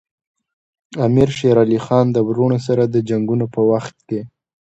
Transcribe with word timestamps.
امیر 1.05 1.29
شېر 1.37 1.55
علي 1.63 1.79
خان 1.85 2.05
د 2.11 2.17
وروڼو 2.27 2.57
سره 2.67 2.83
د 2.87 2.95
جنګونو 3.09 3.45
په 3.53 3.61
وخت 3.71 3.95
کې. 4.07 4.19